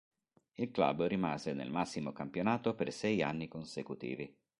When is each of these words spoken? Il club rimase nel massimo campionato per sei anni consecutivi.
Il 0.55 0.71
club 0.71 1.05
rimase 1.05 1.53
nel 1.53 1.69
massimo 1.69 2.11
campionato 2.11 2.73
per 2.73 2.91
sei 2.91 3.21
anni 3.21 3.47
consecutivi. 3.47 4.35